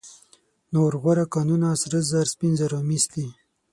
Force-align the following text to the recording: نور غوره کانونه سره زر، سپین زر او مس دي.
نور 0.73 0.91
غوره 1.01 1.25
کانونه 1.33 1.69
سره 1.81 1.99
زر، 2.09 2.25
سپین 2.33 2.53
زر 2.59 2.71
او 2.77 2.81
مس 2.89 3.03
دي. 3.13 3.27